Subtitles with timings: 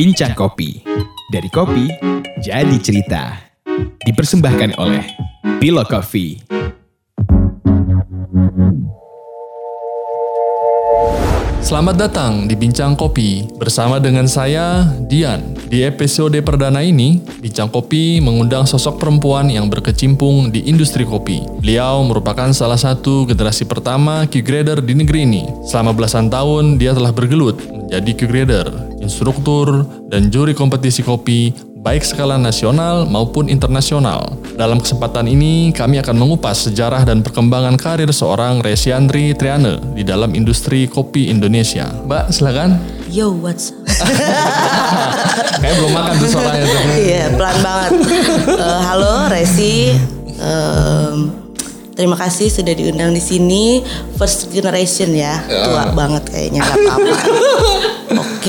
[0.00, 0.80] Bincang Kopi.
[1.28, 1.84] Dari kopi,
[2.40, 3.36] jadi cerita.
[4.00, 5.04] Dipersembahkan oleh
[5.60, 6.40] Bilo Coffee.
[11.60, 15.52] Selamat datang di Bincang Kopi bersama dengan saya Dian.
[15.68, 21.44] Di episode perdana ini, Bincang Kopi mengundang sosok perempuan yang berkecimpung di industri kopi.
[21.60, 25.44] Beliau merupakan salah satu generasi pertama Q-grader di negeri ini.
[25.68, 31.50] Selama belasan tahun, dia telah bergelut menjadi Q-grader, instruktur, dan juri kompetisi kopi
[31.80, 34.36] baik skala nasional maupun internasional.
[34.52, 40.36] Dalam kesempatan ini, kami akan mengupas sejarah dan perkembangan karir seorang Resiandri Triane di dalam
[40.36, 41.88] industri kopi Indonesia.
[42.04, 42.76] Mbak, silakan.
[43.08, 43.80] Yo, what's up?
[45.64, 46.80] Kayak belum makan tuh suaranya tuh.
[46.94, 47.92] Iya, pelan banget.
[48.60, 49.96] Eh, halo, Resi.
[50.36, 51.32] Em,
[51.96, 53.80] terima kasih sudah diundang di sini.
[54.20, 57.88] First generation ya, tua banget kayaknya nggak apa-apa.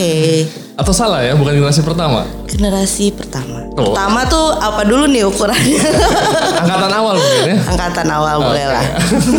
[0.01, 0.49] Oke,
[0.81, 2.25] Atau salah ya, bukan generasi pertama.
[2.49, 3.61] generasi pertama.
[3.77, 3.93] Oh.
[3.93, 5.77] Pertama tuh apa dulu nih ukurannya?
[6.65, 7.57] Angkatan awal mungkin ya.
[7.69, 8.85] Angkatan awal boleh lah.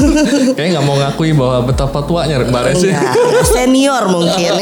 [0.54, 2.94] Kayaknya nggak mau ngakui bahwa betapa tuanya Mbak Resi.
[2.94, 4.52] Enggak, senior mungkin.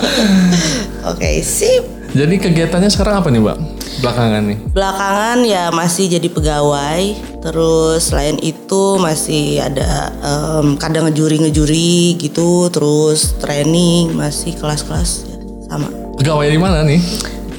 [1.10, 1.99] Oke, sip.
[2.10, 3.58] Jadi kegiatannya sekarang apa nih Mbak?
[4.02, 4.58] Belakangan nih.
[4.74, 7.02] Belakangan ya masih jadi pegawai,
[7.38, 15.36] terus selain itu masih ada em, kadang ngejuri-ngejuri gitu, terus training, masih kelas-kelas ya,
[15.70, 15.86] sama
[16.18, 17.00] Pegawai di mana nih?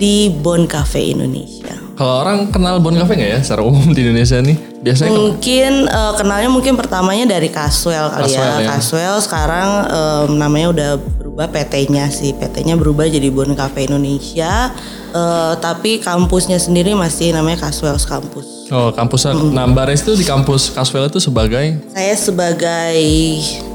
[0.02, 1.78] di Bon Cafe Indonesia.
[1.94, 4.58] Kalau orang kenal Bon Cafe nggak ya secara umum di Indonesia nih?
[4.82, 8.66] Biasanya Mungkin eh, kenalnya mungkin pertamanya dari Caswell kali Caswell, ya.
[8.66, 8.68] ya.
[8.74, 10.92] Caswell sekarang em, namanya udah
[11.42, 12.38] berubah PT-nya sih.
[12.38, 14.70] PT-nya berubah jadi Bon Cafe Indonesia.
[15.12, 18.70] Eh, tapi kampusnya sendiri masih namanya Caswell Campus.
[18.70, 19.34] Oh, kampusnya.
[19.36, 22.96] Nah, Mbak Res itu di kampus Caswell itu sebagai Saya sebagai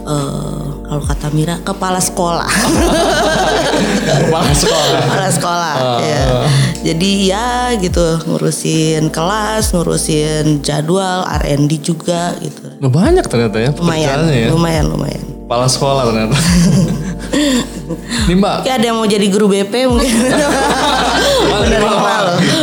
[0.07, 2.47] eh, kalau kata Mira kepala sekolah.
[4.31, 5.03] kepala sekolah.
[5.11, 5.75] kepala sekolah.
[6.07, 6.25] ya.
[6.87, 12.79] Jadi ya gitu ngurusin kelas, ngurusin jadwal, R&D juga gitu.
[12.79, 14.49] Nah, banyak ternyata ya Lumayan, ya.
[14.55, 15.25] lumayan, lumayan.
[15.45, 16.37] Kepala sekolah ternyata.
[18.27, 20.13] Nih Mbak, Mungkin ada yang mau jadi guru BP mungkin.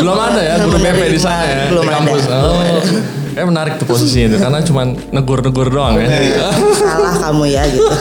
[0.04, 1.98] Belum ada ya guru BP di sana ya Belum di ada.
[2.00, 2.24] kampus.
[2.28, 2.82] Oh.
[3.34, 6.08] Kayak menarik tuh posisinya itu karena cuma negur-negur doang ya.
[6.78, 7.90] Salah kamu ya gitu.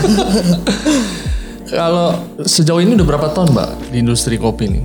[1.72, 4.84] Kalau sejauh ini udah berapa tahun Mbak di industri kopi nih?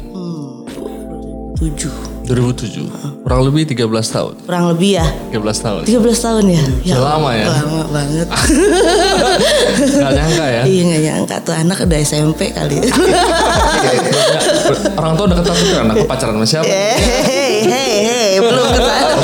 [1.59, 1.91] Tujuh.
[2.27, 3.23] 2007.
[3.23, 4.33] Kurang lebih 13 tahun.
[4.43, 5.07] Kurang lebih ya.
[5.31, 5.81] 13 tahun.
[5.87, 6.63] 13 tahun ya.
[6.83, 7.47] ya lama ya?
[7.47, 8.27] Lama banget.
[10.03, 10.61] Gak nyangka ya.
[10.67, 12.83] Iya nggak nyangka tuh anak udah SMP kali.
[14.99, 16.67] Orang tua udah ketakutan anak pacaran sama siapa?
[16.67, 19.15] Hei, hei, hei, belum ke sana.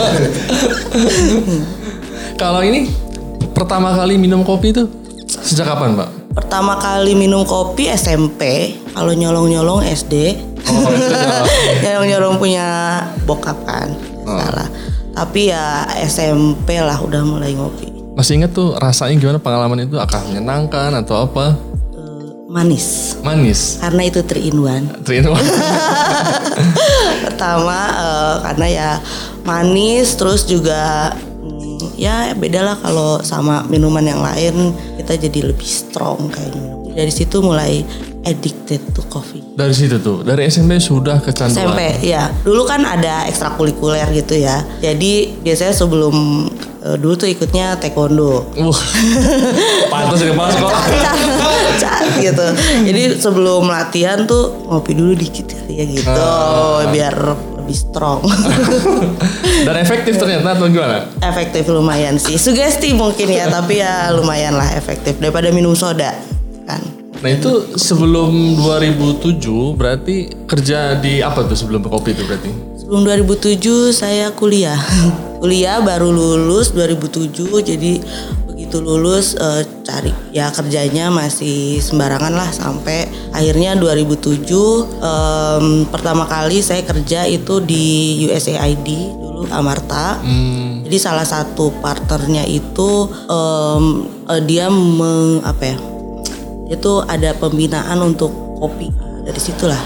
[2.42, 2.88] Kalau ini
[3.52, 4.88] pertama kali minum kopi itu
[5.28, 6.23] sejak kapan, Mbak?
[6.34, 10.34] Pertama kali minum kopi SMP, kalau nyolong-nyolong SD.
[10.66, 10.90] Oh,
[11.86, 12.66] Nyolong-nyolong punya
[13.30, 13.94] bokap kan.
[14.26, 14.34] Oh.
[14.42, 14.68] Salah.
[15.14, 17.94] Tapi ya SMP lah udah mulai ngopi.
[18.18, 20.02] Masih inget tuh rasanya gimana pengalaman itu?
[20.02, 21.54] Akah menyenangkan atau apa?
[21.94, 23.18] Eh, Manis.
[23.22, 23.78] Manis.
[23.78, 25.06] Karena itu 3 in 1.
[25.06, 25.30] Trin
[27.30, 28.90] Pertama eh, karena ya
[29.46, 31.14] manis terus juga
[32.04, 34.56] ya beda lah kalau sama minuman yang lain
[34.98, 36.68] kita jadi lebih strong kayaknya.
[36.94, 37.82] Dari situ mulai
[38.22, 39.42] addicted to coffee.
[39.52, 41.74] Dari situ tuh, dari SMP sudah kecanduan.
[41.74, 46.14] SMP ya dulu kan ada ekstrakurikuler gitu ya jadi biasanya sebelum
[46.82, 48.82] eh, dulu tuh ikutnya taekwondo Wah,
[49.92, 50.82] pantas di kepala sekolah.
[51.02, 51.20] Cat,
[51.78, 52.46] cat gitu
[52.86, 56.88] jadi sebelum latihan tuh ngopi dulu dikit kali ya gitu Ah.
[56.88, 57.16] biar
[57.64, 58.20] lebih strong
[59.66, 61.08] Dan efektif ternyata atau gimana?
[61.24, 66.12] efektif lumayan sih sugesti mungkin ya tapi ya lumayan lah efektif daripada minum soda
[66.68, 66.84] kan
[67.24, 69.40] Nah itu sebelum 2007
[69.80, 72.52] berarti kerja di apa tuh sebelum kopi itu berarti?
[72.84, 74.76] Sebelum 2007 saya kuliah.
[75.40, 78.04] kuliah baru lulus 2007 jadi
[78.74, 84.50] begitu lulus eh, cari ya kerjanya masih sembarangan lah sampai akhirnya 2007
[84.98, 90.18] em, pertama kali saya kerja itu di USAID dulu Amarta.
[90.26, 95.78] Hmm, Jadi salah satu partnernya itu em, eh, dia meng, apa ya?
[96.74, 98.90] Itu ada pembinaan untuk kopi.
[99.22, 99.82] Dari situlah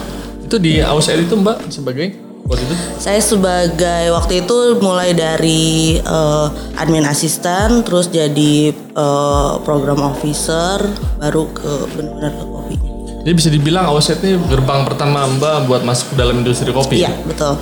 [0.48, 2.76] itu di AUSR itu Mbak sebagai waktu itu?
[2.98, 6.48] Saya sebagai waktu itu mulai dari eh,
[6.80, 10.82] admin asisten, terus jadi eh, program officer,
[11.20, 12.92] baru ke benar-benar ke kopinya.
[13.28, 17.04] Jadi bisa dibilang AUSR ini gerbang pertama Mbak buat masuk ke dalam industri kopi.
[17.04, 17.60] Iya betul.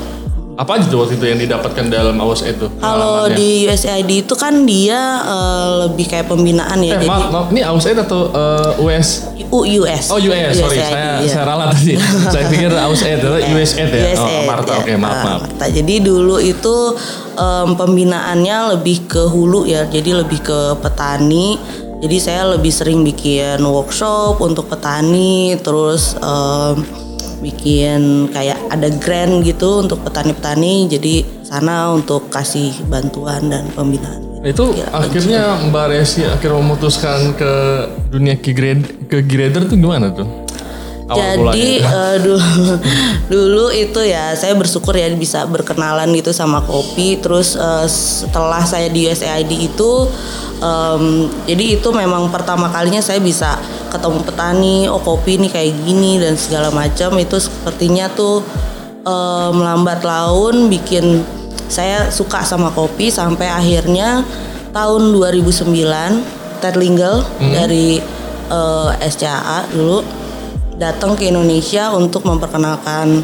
[0.56, 2.72] Apa aja tuh waktu itu yang didapatkan dalam AUS itu?
[2.80, 6.96] Kalau di USAID itu kan dia eh, lebih kayak pembinaan ya.
[6.96, 9.08] Eh, jadi maaf, maaf, ini AUS atau eh, US?
[9.52, 10.06] US.
[10.16, 11.28] Oh US, sorry, USAID, saya iya.
[11.28, 12.00] saya ralat tadi.
[12.34, 14.16] saya pikir AUS itu USAID ya.
[14.16, 14.80] oh, Marta, ya.
[14.80, 15.40] oke maaf Ah, maaf.
[15.44, 15.66] Marta.
[15.68, 16.76] Jadi dulu itu
[17.36, 21.60] em, pembinaannya lebih ke hulu ya, jadi lebih ke petani.
[22.00, 27.05] Jadi saya lebih sering bikin workshop untuk petani, terus em,
[27.44, 30.88] bikin kayak ada grant gitu untuk petani-petani.
[30.92, 34.22] Jadi sana untuk kasih bantuan dan pembinaan.
[34.46, 37.54] Itu Ya, akhirnya Mbak Resi akhirnya memutuskan ke
[38.14, 40.46] dunia key grade ke grader tuh gimana tuh?
[41.06, 41.54] Awal.
[41.54, 42.42] Jadi eh, dulu
[43.34, 47.22] dulu itu ya saya bersyukur ya bisa berkenalan gitu sama kopi.
[47.22, 49.92] Terus eh, setelah saya di USAID itu,
[50.66, 53.62] em, jadi itu memang pertama kalinya saya bisa
[53.94, 54.78] ketemu petani.
[54.90, 57.14] Oh kopi ini kayak gini dan segala macam.
[57.22, 58.42] Itu sepertinya tuh
[59.06, 61.22] eh, melambat laun bikin
[61.70, 64.22] saya suka sama kopi sampai akhirnya
[64.74, 65.72] tahun 2009
[66.62, 68.02] Ted Lingle dari
[68.50, 70.02] eh, SCAA dulu
[70.76, 73.24] datang ke Indonesia untuk memperkenalkan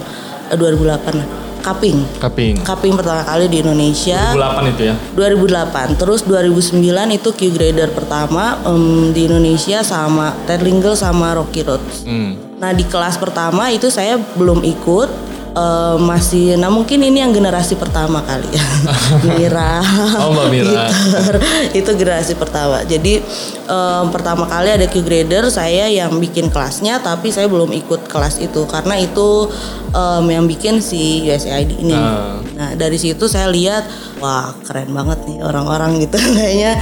[0.50, 1.98] eh, 2008 cupping.
[2.20, 2.54] Cupping.
[2.66, 4.96] Cupping pertama kali di Indonesia 2008 itu ya.
[5.16, 6.02] 2008.
[6.02, 12.04] Terus 2009 itu Q grader pertama em, di Indonesia sama Ted Lingle sama Rocky Roads.
[12.04, 12.36] Hmm.
[12.60, 17.76] Nah di kelas pertama itu saya belum ikut eh, masih nah mungkin ini yang generasi
[17.76, 18.66] pertama kali ya
[19.30, 19.84] Mira
[20.18, 20.88] Oh, Mbak Mira.
[20.88, 21.34] Peter.
[21.74, 23.20] itu generasi pertama jadi
[23.64, 28.40] em, pertama kali ada Q grader saya yang bikin kelasnya tapi saya belum ikut kelas
[28.40, 29.52] itu karena itu
[29.90, 32.40] em, yang bikin si USAID ini Ah.
[32.52, 33.84] nah dari situ saya lihat
[34.18, 36.80] wah keren banget nih orang-orang gitu kayaknya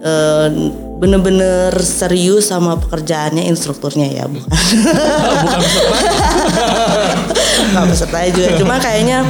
[0.00, 4.44] em, bener-bener serius sama pekerjaannya instrukturnya ya bukan.
[5.40, 5.96] Bukan peserta.
[7.90, 9.24] peserta juga cuma kayaknya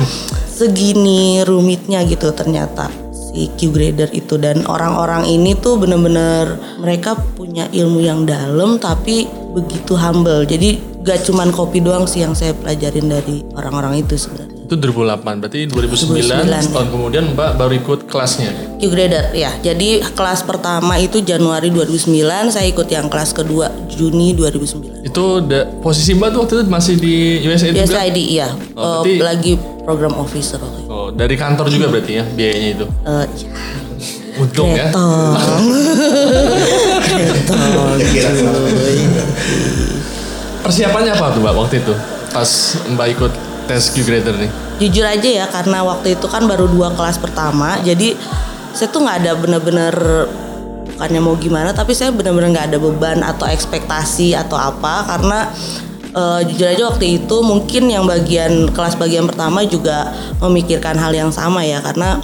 [0.51, 4.35] segini rumitnya gitu ternyata si Q grader itu.
[4.35, 10.43] Dan orang-orang ini tuh bener-bener mereka punya ilmu yang dalam tapi begitu humble.
[10.43, 15.43] Jadi gak cuman kopi doang sih yang saya pelajarin dari orang-orang itu sebenarnya Itu 2008,
[15.43, 18.55] berarti 2009, 2009, setahun kemudian Mbak baru ikut kelasnya.
[18.79, 22.07] Q grader ya jadi kelas pertama itu Januari 2009
[22.49, 26.95] saya ikut yang kelas kedua Juni 2009 Itu da- posisi Mbak tuh waktu itu masih
[26.97, 27.83] di USA juga?
[27.83, 30.89] USAID iya Oh, Eh, berarti- lagi program officer waktu itu.
[30.89, 32.87] Oh, dari kantor juga berarti ya biayanya itu.
[32.87, 33.49] Eh, ya,
[34.39, 34.87] Untung ya.
[34.87, 35.35] Ketong.
[37.03, 38.99] Ketong, cuy.
[40.61, 41.95] Persiapannya apa tuh Mbak waktu itu?
[42.31, 42.51] Pas
[42.87, 43.33] Mbak ikut
[43.71, 44.51] tes Q grader nih.
[44.83, 48.19] Jujur aja ya karena waktu itu kan baru dua kelas pertama jadi
[48.75, 49.95] saya tuh nggak ada bener-bener
[50.95, 55.39] bukannya mau gimana tapi saya bener-bener nggak ada beban atau ekspektasi atau apa karena
[56.13, 60.11] eh, jujur aja waktu itu mungkin yang bagian kelas bagian pertama juga
[60.43, 62.19] memikirkan hal yang sama ya karena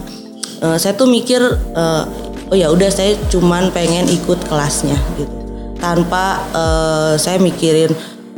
[0.61, 1.41] eh, saya tuh mikir
[1.77, 2.03] eh,
[2.51, 5.35] oh ya udah saya cuman pengen ikut kelasnya gitu
[5.79, 7.91] tanpa eh, saya mikirin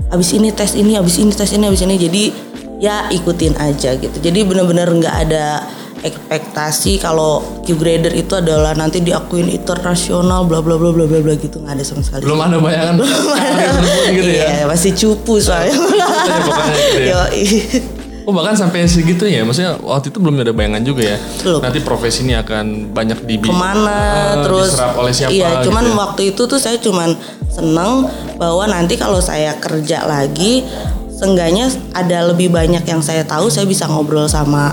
[0.08, 2.24] abis ini tes ini abis ini tes ini abis ini jadi
[2.78, 5.66] ya ikutin aja gitu jadi bener-bener nggak ada
[6.02, 11.34] ekspektasi kalau Q grader itu adalah nanti diakuin internasional bla bla bla bla bla bla
[11.34, 14.44] gitu nggak ada sama sekali Belum ada bayangan karir tersebut gitu ya.
[14.46, 15.74] Iya, masih cupu soalnya.
[15.74, 17.10] pokoknya gitu ya.
[17.18, 17.44] Yoi.
[18.28, 21.18] Oh bahkan sampai segitu ya, maksudnya waktu itu belum ada bayangan juga ya.
[21.40, 21.64] Belum.
[21.64, 25.32] Nanti profesi ini akan banyak di Ke mana terus diserap oleh siapa?
[25.32, 25.96] Iya, cuman gitu ya.
[25.96, 27.16] waktu itu tuh saya cuman
[27.48, 28.04] seneng
[28.36, 30.60] bahwa nanti kalau saya kerja lagi,
[31.18, 33.50] seenggaknya ada lebih banyak yang saya tahu.
[33.50, 34.70] Saya bisa ngobrol sama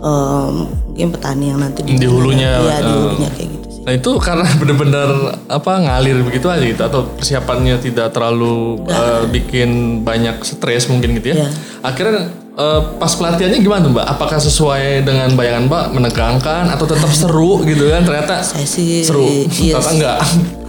[0.00, 2.96] em, mungkin petani yang nanti Di hulunya, Iya, di eh.
[2.96, 3.80] hulunya kayak gitu sih.
[3.82, 5.08] Nah itu karena bener-bener
[5.46, 9.70] apa ngalir begitu aja gitu atau persiapannya tidak terlalu eh, bikin
[10.00, 11.44] banyak stres mungkin gitu ya.
[11.44, 11.48] Iya.
[11.80, 14.06] Akhirnya eh, pas pelatihannya gimana tuh mbak?
[14.06, 18.02] Apakah sesuai dengan bayangan mbak menegangkan atau tetap seru gitu kan?
[18.02, 19.24] Ternyata Saya sih seru.
[19.24, 20.18] iya Ternyata enggak.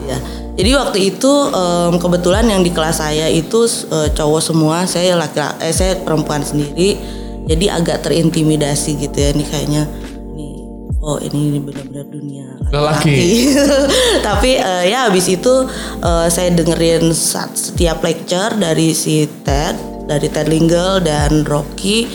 [0.03, 0.17] Iya.
[0.53, 5.41] Jadi waktu itu em, kebetulan yang di kelas saya itu eh, cowok semua, saya laki
[5.61, 6.97] eh, saya perempuan sendiri.
[7.43, 9.83] Jadi agak terintimidasi gitu ya nih kayaknya
[10.31, 10.55] nih
[11.03, 13.53] oh ini benar-benar dunia Lelaki.
[14.27, 15.53] Tapi eh, ya habis itu
[16.01, 19.77] eh, saya dengerin sat- setiap lecture dari si Ted,
[20.09, 22.05] dari Ted Lingle dan Rocky.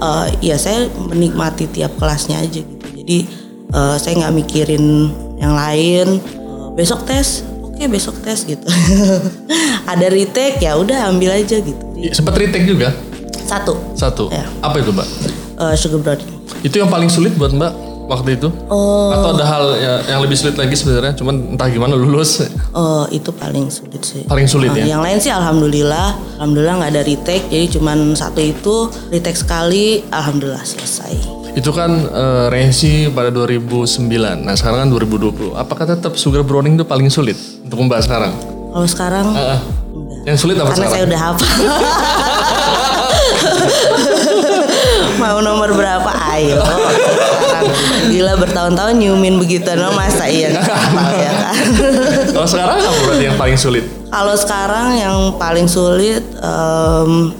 [0.00, 2.86] eh, ya saya menikmati tiap kelasnya aja gitu.
[2.90, 3.18] Jadi
[3.70, 4.84] eh, saya nggak mikirin
[5.38, 6.18] yang lain.
[6.18, 7.46] Eh, besok tes,
[7.80, 8.60] oke besok tes gitu.
[9.92, 11.80] Ada retake ya udah ambil aja gitu.
[12.12, 12.92] Sempat retake juga
[13.42, 14.28] Satu, satu.
[14.28, 14.44] Ya.
[14.60, 15.08] Apa itu mbak?
[15.56, 16.28] eh, sugar brownie.
[16.60, 17.72] Itu yang paling sulit buat mbak
[18.06, 18.52] waktu itu?
[18.68, 21.16] Oh, Atau ada hal ya- yang lebih sulit lagi sebenarnya?
[21.16, 22.52] Cuman entah gimana lulus eh,
[23.10, 24.28] itu paling sulit sih.
[24.28, 24.84] paling sulit Nah, ya.
[24.90, 28.76] Yang lain sih alhamdulillah, alhamdulillah nggak ada retake, jadi cuman satu itu
[29.08, 31.16] retake sekali, alhamdulillah selesai.
[31.50, 34.06] Itu kan eh, Resi pada 2009.
[34.38, 35.56] Nah, sekarang kan 2020.
[35.56, 37.34] Apakah tetap sugar browning itu paling sulit
[37.70, 38.34] untuk membahas sekarang?
[38.74, 39.62] Kalau sekarang ah.
[40.26, 41.06] Yang sulit apa karena saya sekarang?
[41.06, 41.50] udah hafal.
[45.22, 46.10] Mau nomor berapa?
[46.34, 46.58] Ayo.
[48.10, 51.62] Gila bertahun-tahun nyumin begitu no masa iya hafal ya kan.
[52.34, 53.86] Kalau sekarang apa berarti yang paling sulit?
[54.10, 57.30] Kalau sekarang yang paling sulit em,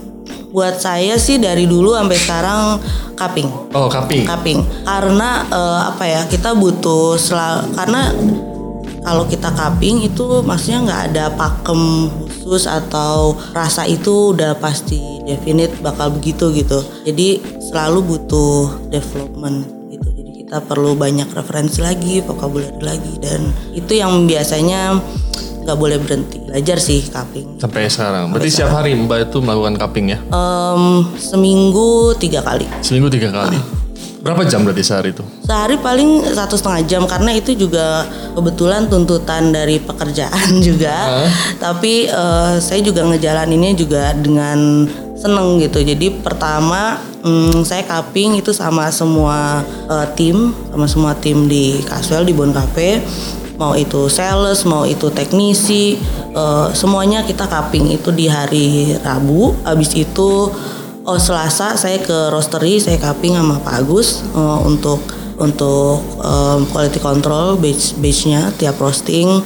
[0.55, 2.79] buat saya sih dari dulu sampai sekarang
[3.19, 3.51] cupping.
[3.75, 4.31] Oh, cupping.
[4.31, 4.63] Cupping.
[4.87, 6.23] Karena eh, apa ya?
[6.31, 8.15] Kita butuh sel karena
[9.00, 15.73] kalau kita cupping itu maksudnya nggak ada pakem khusus atau rasa itu udah pasti definite
[15.80, 16.85] bakal begitu gitu.
[17.07, 17.40] Jadi
[17.71, 20.09] selalu butuh development gitu.
[20.12, 25.00] Jadi kita perlu banyak referensi lagi, vocabulary lagi dan itu yang biasanya
[25.61, 27.61] nggak boleh berhenti belajar sih cupping.
[27.61, 28.33] Sampai sekarang.
[28.33, 30.19] Berarti setiap hari Mbak itu melakukan cupping ya?
[30.33, 32.66] Em, seminggu tiga kali.
[32.80, 33.80] Seminggu tiga kali.
[34.21, 35.25] Berapa jam berarti sehari itu?
[35.49, 38.05] Sehari paling satu setengah jam karena itu juga
[38.37, 41.25] kebetulan tuntutan dari pekerjaan juga.
[41.57, 44.85] Tapi eh, saya juga ngejalaninnya juga dengan
[45.17, 45.81] seneng gitu.
[45.81, 52.29] Jadi pertama mm, saya cupping itu sama semua eh, tim, sama semua tim di Caswell
[52.29, 53.00] di Bon Cafe.
[53.61, 55.97] Mau itu sales, mau itu teknisi,
[56.37, 59.57] eh, semuanya kita cupping itu di hari Rabu.
[59.65, 60.53] Habis itu
[61.09, 65.00] Oh Selasa saya ke roastery saya cupping sama Pak Agus eh, untuk
[65.40, 69.40] untuk em, quality control batch batchnya tiap roasting.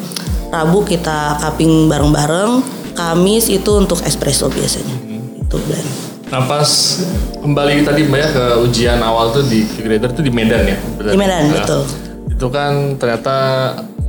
[0.51, 2.63] Rabu kita cupping bareng-bareng.
[2.95, 4.95] Kamis itu untuk espresso biasanya.
[5.39, 5.87] Itu blend.
[6.31, 6.67] Nah pas
[7.43, 10.79] kembali tadi Mbak ya ke ujian awal tuh di grader tuh di Medan ya?
[10.99, 11.15] berarti?
[11.15, 11.83] Di Medan, Nah, betul.
[12.31, 13.37] Itu kan ternyata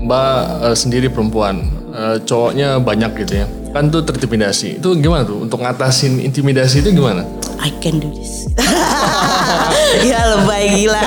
[0.02, 0.34] Mbak
[0.70, 3.48] eh, sendiri perempuan, eh, cowoknya banyak gitu ya.
[3.76, 4.80] Kan tuh terintimidasi.
[4.80, 7.28] Itu gimana tuh untuk ngatasin intimidasi itu gimana?
[7.60, 8.48] I can do this.
[10.08, 11.04] ya lebay gila.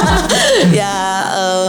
[0.80, 0.96] ya
[1.36, 1.66] eh,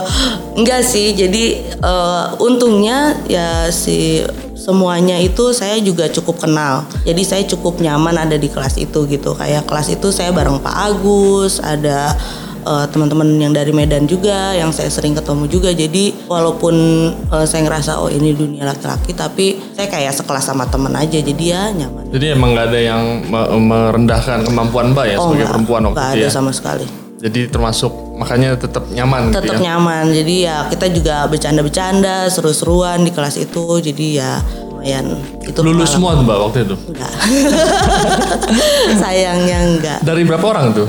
[0.56, 1.12] enggak sih.
[1.12, 4.24] Jadi eh, untungnya ya si
[4.56, 6.88] semuanya itu saya juga cukup kenal.
[7.03, 9.36] Jadi saya cukup nyaman ada di kelas itu gitu.
[9.36, 12.15] Kayak kelas itu saya bareng Pak Agus, ada
[12.63, 16.75] eh, teman-teman yang dari Medan juga yang saya sering ketemu juga jadi walaupun
[17.29, 21.43] eh, saya ngerasa oh ini dunia laki-laki tapi saya kayak sekelas sama teman aja jadi
[21.43, 25.82] ya nyaman Jadi emang nggak ada yang me- merendahkan kemampuan Mbak ya sebagai enggak, perempuan
[25.84, 26.32] waktu enggak itu ada ya.
[26.32, 26.86] sama sekali.
[27.24, 29.62] Jadi termasuk makanya tetap nyaman gitu Tetap ya.
[29.72, 30.12] nyaman.
[30.12, 33.63] Jadi ya kita juga bercanda-bercanda, seru-seruan di kelas itu.
[33.79, 34.43] Jadi ya
[34.84, 35.06] lumayan
[35.44, 36.75] itu Lulus semua tuh Mbak waktu itu.
[36.92, 37.12] Enggak.
[39.04, 40.00] Sayangnya enggak.
[40.04, 40.88] Dari berapa orang tuh?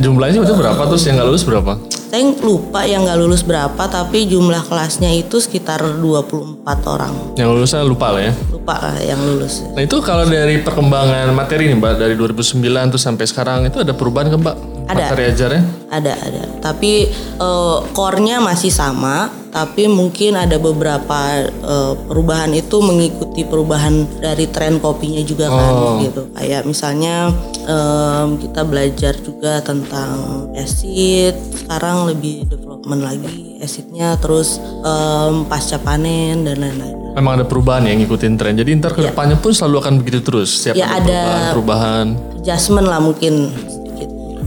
[0.00, 1.72] Jumlahnya itu berapa terus yang nggak lulus berapa?
[1.92, 7.12] Saya lupa yang nggak lulus berapa tapi jumlah kelasnya itu sekitar 24 orang.
[7.36, 8.32] Yang lulusnya lupa lah ya.
[8.52, 9.60] Lupa lah yang lulus.
[9.72, 13.92] Nah itu kalau dari perkembangan materi nih Mbak dari 2009 tuh sampai sekarang itu ada
[13.92, 14.56] perubahan kan Mbak?
[14.84, 15.04] Ada.
[15.10, 15.62] Materi ajarnya?
[15.90, 16.42] Ada ada.
[16.64, 16.92] Tapi
[17.36, 24.80] eh, core-nya masih sama, tapi mungkin ada beberapa eh, perubahan itu mengikuti perubahan dari tren
[24.80, 26.00] kopinya juga kan Oh.
[26.00, 26.32] gitu.
[26.32, 27.28] Kayak misalnya
[27.62, 30.16] em, kita belajar juga tentang
[30.54, 36.96] acid, sekarang lebih development lagi acidnya terus em, pasca panen dan lain-lain.
[37.14, 38.54] Memang ada perubahan yang ngikutin tren.
[38.54, 40.50] Jadi ntar ke depannya pun selalu akan begitu terus.
[40.58, 41.06] Setiap Ya, ada ada-
[41.54, 42.06] perubahan-perubahan.
[42.40, 43.54] Adjustment lah mungkin.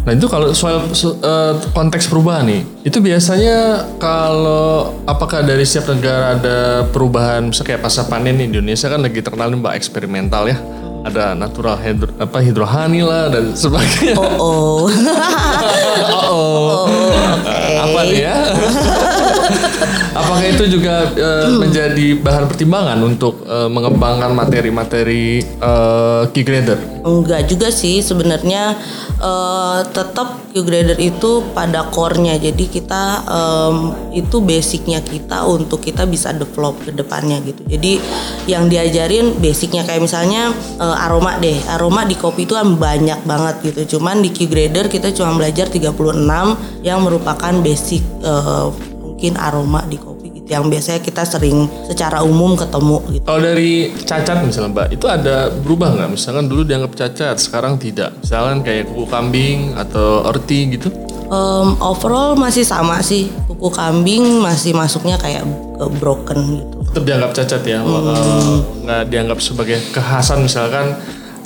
[0.08, 5.92] Nah itu kalau soal so- eh, konteks perubahan nih, itu biasanya kalau apakah dari setiap
[5.92, 10.56] negara ada perubahan, misalnya kayak pasca panen di Indonesia kan lagi terkenal mbak eksperimental ya,
[11.04, 14.16] ada natural hidro, apa hidrohani lah dan sebagainya.
[14.16, 14.88] Oh,
[16.08, 16.88] Oh,
[17.84, 18.38] apa nih ya?
[20.18, 26.80] Apakah itu juga eh, menjadi bahan pertimbangan untuk eh, mengembangkan materi-materi eh, key grader?
[27.06, 28.76] Enggak juga sih sebenarnya
[29.22, 32.34] eh, tetap Q grader itu pada core-nya.
[32.42, 33.78] Jadi kita em,
[34.18, 37.62] itu basicnya kita untuk kita bisa develop ke depannya gitu.
[37.70, 38.02] Jadi
[38.50, 40.50] yang diajarin basicnya kayak misalnya
[40.82, 41.62] eh, aroma deh.
[41.70, 43.98] Aroma di kopi itu kan banyak banget gitu.
[43.98, 45.94] Cuman di Q grader kita cuma belajar 36
[46.82, 52.54] yang merupakan basic eh, mungkin aroma di kopi gitu yang biasanya kita sering secara umum
[52.54, 53.26] ketemu gitu.
[53.26, 56.10] Kalau dari cacat misalnya Mbak, itu ada berubah nggak?
[56.14, 58.14] Misalkan dulu dianggap cacat, sekarang tidak.
[58.22, 60.94] Misalkan kayak kuku kambing atau orti gitu.
[61.34, 65.42] Um, overall masih sama sih kuku kambing masih masuknya kayak
[65.82, 66.78] ke broken gitu.
[66.94, 68.54] Tetap dianggap cacat ya, eh,
[68.86, 70.94] nggak dianggap sebagai kekhasan misalkan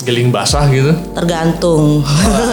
[0.01, 0.91] geling basah gitu.
[1.13, 2.01] Tergantung.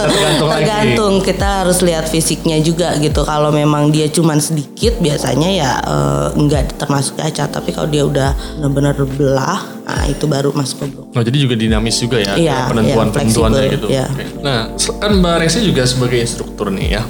[0.09, 0.63] tergantung lagi.
[0.65, 3.25] Tergantung kita harus lihat fisiknya juga gitu.
[3.25, 7.49] Kalau memang dia cuman sedikit biasanya ya eh, enggak termasuk cacat.
[7.49, 11.07] Tapi kalau dia udah benar-benar belah Nah itu baru masuk ke blok.
[11.17, 13.87] Oh, jadi juga dinamis juga ya Iya, penentuan iya, penentuannya fleksibel, gitu.
[13.89, 14.25] Oke.
[14.45, 14.61] Nah,
[15.01, 17.03] kan Mbak Resi juga sebagai instruktur nih ya.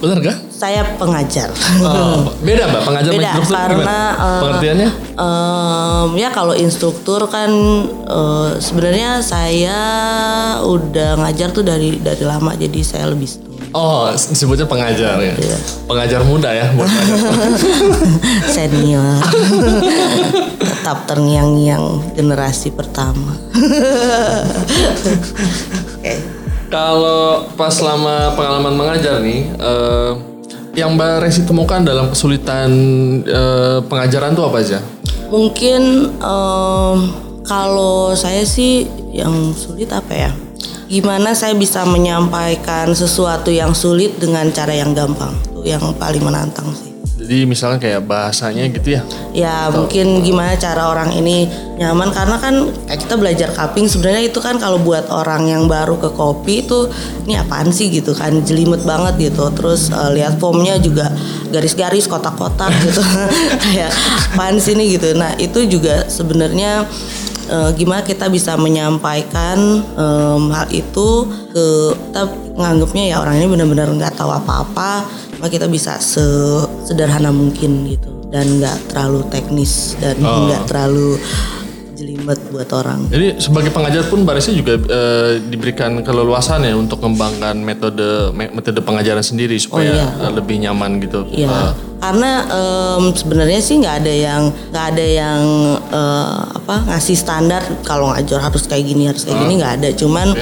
[0.00, 0.36] Benar gak?
[0.50, 1.48] Saya pengajar.
[1.80, 4.00] Oh, beda Mbak pengajar sama Beda instruktur karena gimana?
[4.16, 4.88] eh, pengertiannya?
[5.14, 7.50] em, ya kalau instruktur kan
[8.08, 9.78] eh, sebenarnya saya
[10.62, 13.28] udah ngajar tuh dari dari lama jadi saya lebih.
[13.70, 15.30] Oh, disebutnya pengajar ya.
[15.30, 15.58] Iya.
[15.86, 16.90] Pengajar muda ya buat
[18.56, 19.20] senior
[20.58, 23.30] tetap terngiang-ngiang generasi pertama
[26.00, 26.14] oke
[26.70, 30.10] Kalau pas selama pengalaman mengajar nih, eh,
[30.78, 32.70] yang Mbak Resi temukan dalam kesulitan
[33.26, 34.78] eh, pengajaran tuh apa aja?
[35.30, 36.98] mungkin em,
[37.46, 40.30] kalau saya sih yang sulit apa ya?
[40.90, 45.30] Gimana saya bisa menyampaikan sesuatu yang sulit dengan cara yang gampang?
[45.54, 46.89] Itu yang paling menantang sih
[47.30, 49.06] Jadi misalnya kayak bahasanya gitu ya.
[49.30, 51.46] ya mungkin gimana cara orang ini
[51.78, 55.94] nyaman karena kan kayak kita belajar cupping sebenarnya itu kan kalau buat orang yang baru
[55.94, 56.90] ke kopi itu
[57.30, 59.46] ini apaan sih gitu kan jelimet banget gitu.
[59.54, 61.06] Terus eh, lihat formnya juga
[61.54, 62.98] garis-garis kotak-kotak gitu.
[63.62, 63.94] Kayak
[64.34, 65.14] apaan sih ini gitu.
[65.14, 66.82] Nah itu juga sebenarnya
[67.46, 72.26] eh, gimana kita bisa menyampaikan em, hal itu ke kita
[72.58, 75.06] nganggapnya ya orang ini benar-benar nggak tahu apa-apa
[75.40, 75.96] maka kita bisa
[76.84, 80.46] sederhana mungkin gitu dan nggak terlalu teknis dan Oh.
[80.46, 81.16] nggak terlalu
[81.96, 83.12] jelimet buat orang.
[83.12, 88.80] Jadi sebagai pengajar pun Resi juga eh, diberikan keleluasan ya untuk mengembangkan metode me- metode
[88.80, 90.08] pengajaran sendiri supaya iya.
[90.08, 91.28] eh, lebih nyaman gitu.
[91.28, 91.70] Iya, Eh,
[92.00, 94.42] karena em, sebenarnya sih nggak ada yang
[94.72, 95.40] nggak ada yang
[95.92, 99.88] eh, apa ngasih standar kalau ngajar harus kayak gini harus kayak gini nggak ada.
[99.92, 100.32] Cuman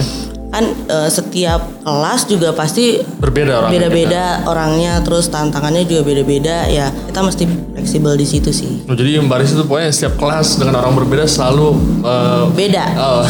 [0.58, 3.70] kan eh, setiap kelas juga pasti berbeda orang.
[3.70, 6.66] beda-beda orangnya, terus tantangannya juga beda-beda.
[6.66, 8.82] Ya kita mesti fleksibel di situ sih.
[8.90, 12.84] Oh, jadi Mbak Resi itu pokoknya setiap kelas dengan orang berbeda selalu eh, Beda.
[12.98, 13.22] oh,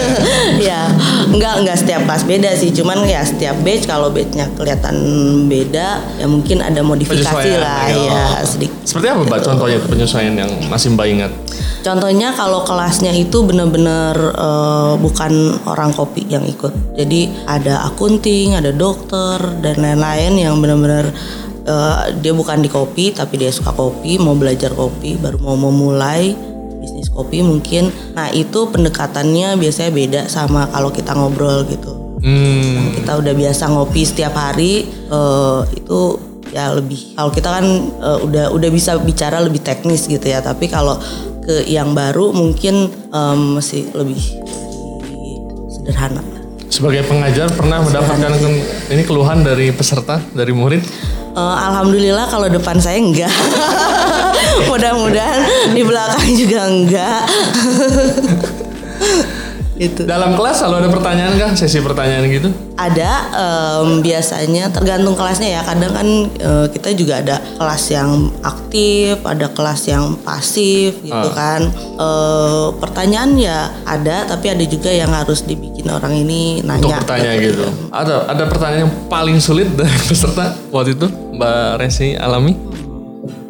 [0.70, 0.86] ya
[1.30, 4.94] nggak nggak setiap kelas beda sih cuman ya setiap batch kalau batchnya kelihatan
[5.50, 5.88] beda
[6.22, 8.06] ya mungkin ada modifikasi lah ya.
[8.06, 11.32] ya sedikit seperti apa Mbak contohnya penyesuaian yang masih Mbak ingat?
[11.80, 15.32] Contohnya kalau kelasnya itu benar-benar eh, bukan
[15.64, 16.59] orang kopi yang ikut.
[16.68, 21.08] Jadi ada akunting, ada dokter dan lain-lain yang benar-benar
[21.64, 26.36] eh, dia bukan di kopi tapi dia suka kopi, mau belajar kopi, baru mau memulai
[26.80, 27.88] bisnis kopi mungkin.
[28.12, 31.96] Nah, itu pendekatannya biasanya beda sama kalau kita ngobrol gitu.
[32.20, 37.66] Hmm, Kita udah biasa ngopi setiap hari eh, itu ya lebih kalau kita kan
[38.02, 40.98] eh, udah udah bisa bicara lebih teknis gitu ya tapi kalau
[41.40, 44.20] ke yang baru mungkin em, masih lebih,
[45.00, 45.34] lebih
[45.72, 46.22] sederhana
[46.70, 48.30] sebagai pengajar pernah mendapatkan
[48.88, 50.82] ini keluhan dari peserta, dari murid?
[51.30, 53.30] Eh, Alhamdulillah kalau depan saya enggak
[54.70, 57.22] mudah-mudahan di belakang juga enggak
[59.80, 61.50] itu Dalam kelas selalu ada pertanyaan kah?
[61.56, 62.52] Sesi pertanyaan gitu?
[62.76, 68.08] ada em, biasanya tergantung kelasnya ya kadang kan eh, kita juga ada kelas yang
[68.40, 71.28] aktif ada kelas yang pasif gitu Ah.
[71.30, 71.60] kan
[72.00, 77.32] Eh, pertanyaan ya ada tapi ada juga yang harus dibikin orang ini nanya Untuk bertanya
[77.36, 77.64] gitu.
[77.90, 81.04] Ada ada pertanyaan yang paling sulit dari peserta waktu itu
[81.36, 82.56] Mbak Resi alami?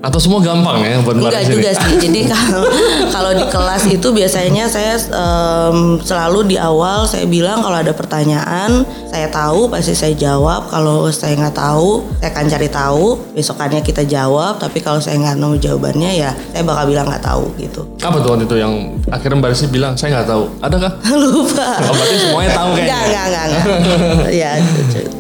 [0.01, 1.61] Atau semua gampang ya buat Enggak Resi?
[1.61, 1.93] juga sih.
[2.01, 2.65] Jadi kalau
[3.13, 8.81] kalau di kelas itu biasanya saya em, selalu di awal saya bilang kalau ada pertanyaan
[9.13, 10.73] saya tahu pasti saya jawab.
[10.73, 13.07] Kalau saya nggak tahu saya akan cari tahu.
[13.37, 14.57] Besokannya kita jawab.
[14.57, 17.85] Tapi kalau saya nggak tahu jawabannya ya saya bakal bilang nggak tahu gitu.
[18.01, 18.73] Apa tuh waktu itu yang
[19.13, 20.45] akhirnya Mbak Resi bilang saya nggak tahu.
[20.65, 20.93] Ada kah?
[21.21, 21.71] Lupa.
[21.85, 22.89] Oh, berarti semuanya tahu kayaknya.
[22.89, 24.33] Enggak, enggak, enggak, enggak.
[24.33, 24.51] ya,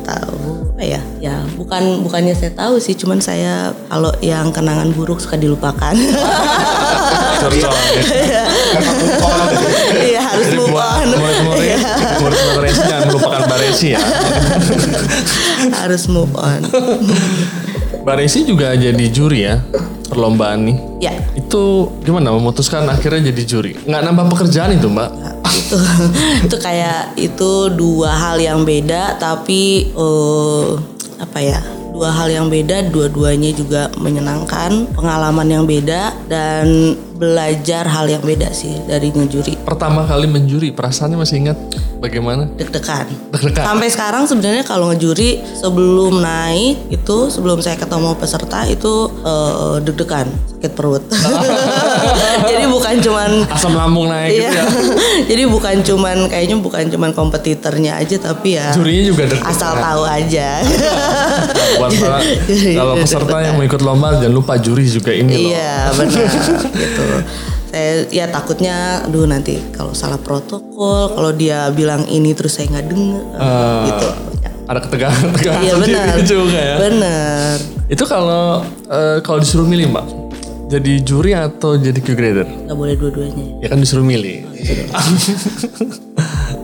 [0.08, 0.39] tahu.
[0.80, 1.04] Apa ya?
[1.20, 5.92] Ya, bukan bukannya saya tahu sih, cuman saya kalau yang kenangan buruk suka dilupakan.
[10.00, 11.04] Iya, harus Jadi move on.
[13.44, 14.00] Mbak Resi ya.
[15.84, 16.64] harus move on.
[18.00, 19.60] Mbak Resi juga jadi juri ya
[20.08, 20.76] perlombaan nih.
[21.00, 23.72] Ya, Itu gimana memutuskan akhirnya jadi juri?
[23.86, 25.10] Nggak nambah pekerjaan itu Mbak?
[25.50, 25.76] itu
[26.46, 30.68] itu kayak itu dua hal yang beda tapi eh,
[31.18, 31.58] apa ya
[32.00, 38.48] dua hal yang beda dua-duanya juga menyenangkan pengalaman yang beda dan belajar hal yang beda
[38.56, 41.60] sih dari ngejuri Pertama kali menjuri perasaannya masih ingat
[42.00, 42.48] bagaimana?
[42.56, 43.64] deg-degan Deg-degan.
[43.68, 50.24] sampai sekarang sebenarnya kalau ngejuri sebelum naik itu sebelum saya ketemu peserta itu eh, deg-degan
[50.56, 51.04] sakit perut
[52.50, 54.40] jadi bukan cuman Asam lambung naik Iya.
[54.42, 54.64] gitu ya.
[55.30, 60.02] Jadi bukan cuman kayaknya bukan cuman kompetitornya aja tapi ya Jurinya juga deg asal tahu
[60.02, 60.48] aja.
[61.76, 62.22] Buat para-
[62.80, 65.50] kalau peserta yang mau ikut lomba jangan lupa juri juga ini loh.
[65.50, 66.26] iya benar
[66.70, 67.04] gitu.
[67.66, 70.66] saya ya takutnya aduh nanti kalau salah protokol
[71.08, 73.86] kalau dia bilang ini terus saya nggak dengar Ah.
[73.86, 74.08] gitu
[74.64, 76.76] Ada ketegangan-ketegangan iya sendiri benar juga ya.
[76.80, 77.54] benar
[77.86, 80.06] Itu kalau eh, kalau disuruh milih mbak,
[80.70, 82.46] jadi juri atau jadi Q grader?
[82.46, 84.46] nggak boleh dua-duanya Ya kan disuruh milih.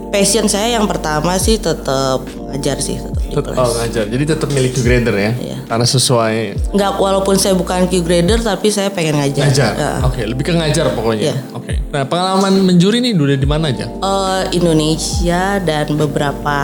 [0.09, 4.25] passion saya yang pertama sih tetap ngajar sih tetap di Tet- kelas Oh ngajar, jadi
[4.25, 5.33] tetap milih Q grader ya?
[5.35, 5.57] Iya.
[5.67, 6.37] Karena sesuai
[6.73, 9.73] nggak walaupun saya bukan Q grader tapi saya pengen ngajar, ngajar.
[9.75, 9.93] Ya.
[10.01, 11.23] Oke, lebih ke ngajar pokoknya.
[11.27, 11.37] Iya.
[11.53, 11.83] Oke.
[11.87, 13.87] Nah pengalaman menjuri nih udah di mana aja?
[13.91, 16.59] Eh, Indonesia dan beberapa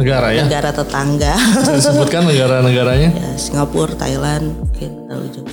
[0.00, 0.48] Negara ya?
[0.48, 3.08] negara tetangga Bisa disebutkan negara-negaranya?
[3.20, 4.56] ya Singapura Thailand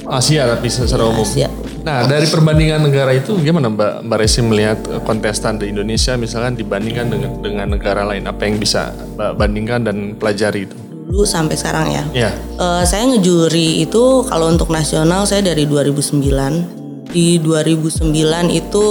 [0.07, 1.25] Asia tapi secara umum.
[1.25, 1.49] Asia
[1.83, 6.55] Nah dari perbandingan negara itu gimana Mbak Mbak Resi melihat eh, kontestan di Indonesia misalkan
[6.55, 10.77] dibandingkan dengan dengan negara lain apa yang bisa Mbak bandingkan dan pelajari itu?
[11.07, 12.31] dulu sampai sekarang ya Ya.
[12.59, 16.75] Eh, saya ngejuri itu kalau untuk nasional saya dari 2009.
[17.07, 18.87] Di 2009 itu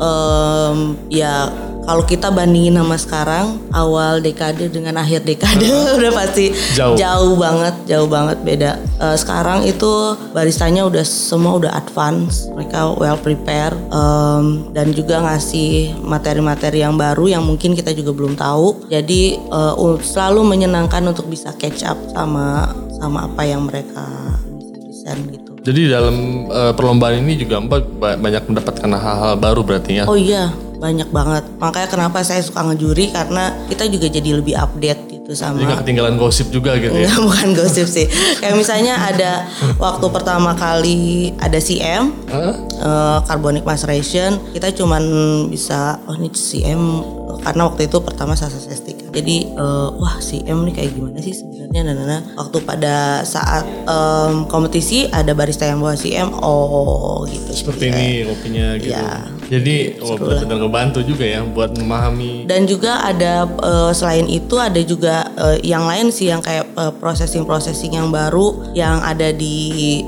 [0.00, 1.52] em, ya
[1.88, 5.64] kalau kita bandingin sama sekarang awal dekade dengan akhir dekade
[5.96, 7.00] udah pasti Jauh.
[7.40, 8.76] banget, jauh banget beda.
[9.00, 9.88] Eh, sekarang itu
[10.36, 17.24] baristanya udah semua udah advance, mereka well prepare em, dan juga ngasih materi-materi yang baru
[17.32, 18.92] yang mungkin kita juga belum tahu.
[18.92, 22.68] Jadi eh, u- selalu menyenangkan untuk bisa catch up sama
[23.00, 24.04] sama apa yang mereka
[24.84, 25.56] desain gitu.
[25.64, 26.16] Jadi dalam
[26.52, 30.04] eh, perlombaan ini juga Mbak ba- banyak mendapatkan hal-hal baru berarti ya?
[30.04, 31.44] Oh iya, banyak banget.
[31.58, 36.16] Makanya kenapa saya suka ngejuri karena kita juga jadi lebih update gitu sama Jadi ketinggalan
[36.16, 37.10] gosip juga gitu ya?
[37.28, 38.06] Bukan gosip sih.
[38.40, 39.44] Kayak misalnya ada
[39.76, 42.54] waktu pertama kali ada CM, Hah?
[42.56, 45.02] eh, carbonic maceration, kita cuman
[45.52, 47.02] bisa oh ini CM
[47.44, 48.96] karena waktu itu pertama sasa sestik.
[49.12, 52.20] Jadi eh, wah CM nih kayak gimana sih sebenarnya nah, nah, nah.
[52.38, 57.50] Waktu pada saat em, kompetisi ada barista yang bawa CM, oh gitu.
[57.52, 58.96] Seperti ini kopinya gitu.
[58.96, 59.37] Iya.
[59.48, 62.44] Jadi oh, benar-benar ngebantu juga ya buat memahami.
[62.44, 66.92] Dan juga ada eh, selain itu ada juga eh, yang lain sih yang kayak eh,
[67.00, 70.00] processing-processing yang baru yang ada di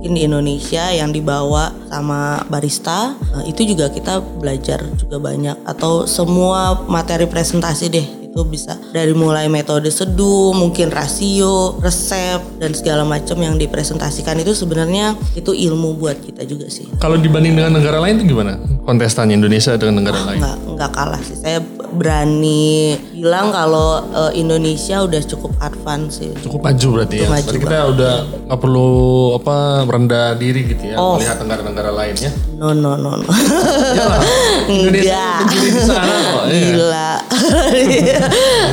[0.00, 3.14] mungkin di Indonesia yang dibawa sama barista.
[3.36, 5.60] Eh, itu juga kita belajar juga banyak.
[5.68, 12.70] Atau semua materi presentasi deh itu bisa dari mulai metode seduh, mungkin rasio, resep dan
[12.70, 16.86] segala macam yang dipresentasikan itu sebenarnya itu ilmu buat kita juga sih.
[17.02, 18.54] Kalau dibanding dengan negara lain itu gimana?
[18.86, 20.38] Kontestannya Indonesia dengan negara lain?
[20.38, 21.58] nggak nggak kalah sih saya
[21.92, 27.20] berani bilang kalau eh, Indonesia udah cukup advance sih Cukup maju berarti ya.
[27.20, 28.14] Cukup maju Berarti kita udah
[28.46, 28.90] nggak perlu
[29.36, 31.16] apa merendah diri gitu ya Oh.
[31.16, 32.30] melihat negara-negara lainnya.
[32.54, 34.20] no no no no Iyalah,
[34.66, 36.44] Indonesia di sana kok.
[36.46, 36.64] iya.
[36.66, 37.10] gila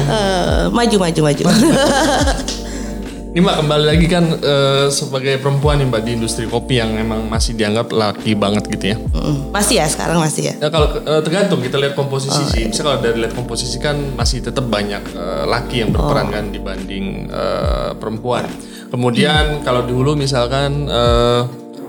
[0.08, 1.44] Eh, maju maju maju
[3.38, 7.30] Ini mbak kembali lagi kan eh, sebagai perempuan nih mbak di industri kopi yang memang
[7.30, 8.98] masih dianggap laki banget gitu ya.
[8.98, 12.66] Mm, masih ya sekarang masih ya Ya kalau eh, tergantung kita lihat komposisi Oh, sih.
[12.66, 12.74] iya.
[12.74, 16.02] Misalnya kalau dari lihat komposisi kan masih tetap banyak eh, laki yang Oh.
[16.02, 18.50] berperan kan dibanding eh, perempuan.
[18.50, 18.90] Hmm.
[18.90, 21.42] Kemudian kalau di hulu misalkan eh,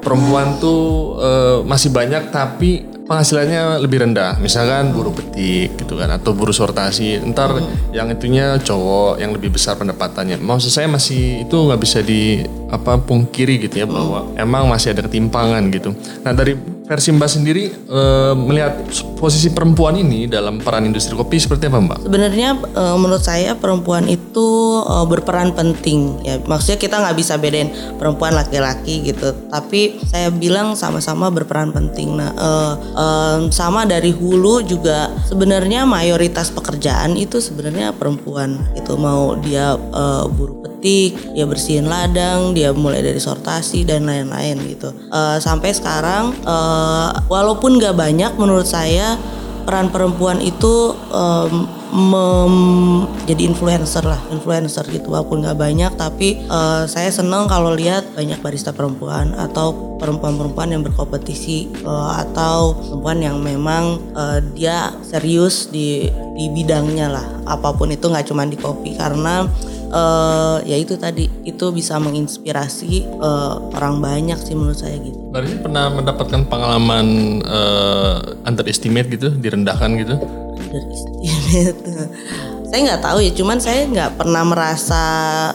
[0.05, 4.37] perempuan tuh eh, masih banyak tapi penghasilannya lebih rendah.
[4.39, 7.19] Misalkan buruh petik gitu kan atau buruh sortasi.
[7.25, 7.67] Ntar Hmm.
[7.97, 10.37] yang itunya cowok yang lebih besar pendapatannya.
[10.37, 15.09] Maksud saya masih itu nggak bisa di apa pungkiri gitu ya bahwa emang masih ada
[15.09, 15.97] ketimpangan gitu.
[16.23, 18.81] Nah dari versi Mbak sendiri eh, melihat
[19.21, 21.99] posisi perempuan ini dalam peran industri kopi seperti apa Mbak?
[22.09, 26.41] Sebenarnya eh, menurut saya perempuan itu eh, berperan penting ya.
[26.49, 27.69] Maksudnya kita nggak bisa bedain
[28.01, 29.37] perempuan laki-laki gitu.
[29.53, 32.17] Tapi saya bilang sama-sama berperan penting.
[32.17, 38.57] Nah, eh, em, sama dari hulu juga sebenarnya mayoritas pekerjaan itu sebenarnya perempuan.
[38.73, 44.63] Itu mau dia eh, buruh petik, dia bersihin ladang, dia mulai dari sortasi dan lain-lain
[44.71, 44.95] gitu.
[45.11, 49.19] Eh, sampai sekarang eh, walaupun nggak banyak menurut saya
[49.67, 56.83] peran perempuan itu em, mem- jadi influencer lah influencer gitu walaupun nggak banyak tapi eh,
[56.89, 63.37] saya seneng kalau lihat banyak barista perempuan atau perempuan-perempuan yang berkompetisi eh, atau perempuan yang
[63.45, 68.97] memang eh, dia serius di di bidangnya lah apa pun itu nggak cuma di kopi
[68.97, 69.45] karena
[69.89, 75.17] eh, ya itu tadi itu bisa menginspirasi eh, orang banyak sih menurut saya gitu.
[75.33, 77.07] Mbak Rizky pernah mendapatkan pengalaman
[77.45, 78.15] eh,
[78.49, 80.15] underestimate gitu, direndahkan gitu?
[80.59, 81.77] underestimate.
[82.69, 85.05] Saya nggak tahu ya cuman saya nggak pernah merasa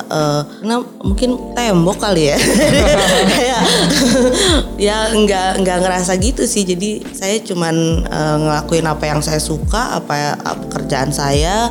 [0.02, 2.38] eh, karena mungkin tembok kali ya.
[3.38, 3.62] Kayak
[4.90, 6.66] ya nggak nggak ngerasa gitu sih.
[6.66, 10.32] Jadi saya cuman eh, ngelakuin apa yang saya suka apa ya,
[10.66, 11.70] pekerjaan saya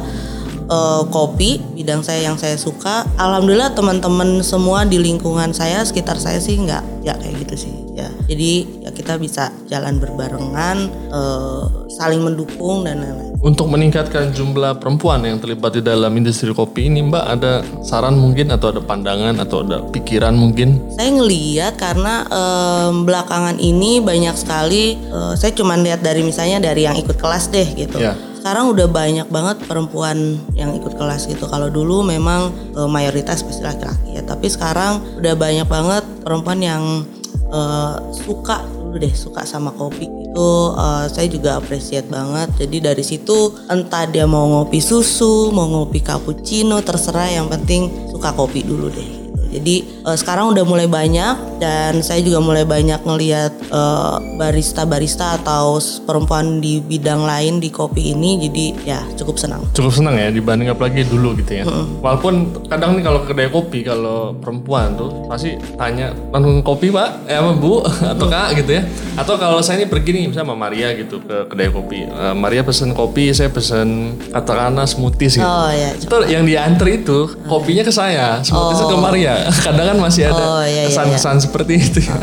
[0.72, 6.40] eh, kopi bidang saya yang saya suka alhamdulillah teman-teman semua di lingkungan saya sekitar saya
[6.40, 10.76] sih nggak ya kayak gitu sih ya jadi ya kita bisa jalan berbarengan
[11.12, 16.87] eh, saling mendukung dan lain-lain Untuk meningkatkan jumlah perempuan yang terlibat di dalam industri kopi
[16.87, 20.78] ini, Mbak ada saran mungkin atau ada pandangan atau ada pikiran mungkin?
[20.94, 26.87] saya ngeliat karena em, belakangan ini banyak sekali eh, saya cuman lihat dari misalnya dari
[26.87, 28.14] yang ikut kelas deh gitu Ya.
[28.42, 31.46] Sekarang udah banyak banget perempuan yang ikut kelas gitu.
[31.46, 34.26] Kalau dulu memang eh, mayoritas pasti laki-laki ya.
[34.26, 37.07] Tapi sekarang udah banyak banget perempuan yang
[37.55, 42.50] eh, suka dulu deh suka sama kopi itu eh, saya juga appreciate banget.
[42.66, 47.31] Jadi dari situ entah dia mau ngopi susu mau ngopi cappuccino terserah.
[47.31, 49.21] Yang penting suka kopi dulu deh.
[49.52, 55.78] Jadi eh, sekarang udah mulai banyak dan saya juga mulai banyak ngelihat eh, barista-barista atau
[56.08, 58.48] perempuan di bidang lain di kopi ini.
[58.48, 59.62] Jadi ya cukup senang.
[59.76, 61.64] Cukup senang ya dibanding apalagi dulu gitu ya.
[62.00, 67.38] Walaupun kadang nih kalau kedai kopi kalau perempuan tuh pasti tanya "Anu kopi pak, eh
[67.38, 68.82] bu atau kak gitu ya.
[69.14, 72.08] Atau kalau saya ini pergi nih misalnya sama Maria gitu ke kedai kopi.
[72.08, 75.46] Eh, Maria pesen kopi, saya pesen katakanlah smoothies gitu.
[75.46, 75.90] Oh ya.
[75.94, 79.34] Itu yang diantri itu kopinya ke saya, smoothies ke Maria.
[79.50, 81.98] Kadang kan masih ada Oh, iya, iya, kesan-kesan seperti itu.
[82.07, 82.14] ya.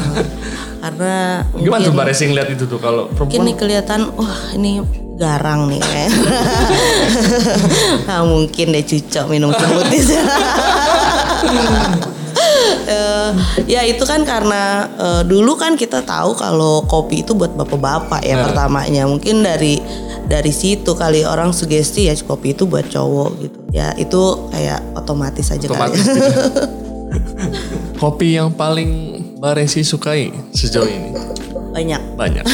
[0.79, 4.79] Karena Gimana tuh Mbak lihat itu tuh kalau mungkin perempuan nih kelihatan wah ini
[5.19, 6.12] garang nih kayak.
[8.08, 10.10] nah, mungkin deh cucok minum smoothies.
[12.89, 13.32] Eh,
[13.69, 18.39] ya itu kan karena eh, dulu kan kita tahu kalau kopi itu buat bapak-bapak ya
[18.39, 18.49] Nah.
[18.49, 19.77] pertamanya mungkin dari
[20.25, 25.53] dari situ kali orang sugesti ya kopi itu buat cowok gitu ya itu kayak otomatis
[25.53, 26.34] aja otomatis kali gitu.
[28.00, 31.10] Kopi yang paling Mbak Resi sukai sejauh ini
[31.69, 32.45] banyak banyak.